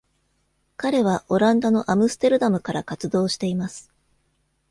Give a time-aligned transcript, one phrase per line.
[0.77, 3.91] 彼はオランダのアムステルダムから活動しています。